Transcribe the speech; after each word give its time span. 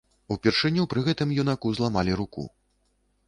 Упершыню 0.35 0.85
пры 0.93 1.03
гэтым 1.09 1.33
юнаку 1.43 1.73
зламалі 1.79 2.17
руку. 2.21 2.49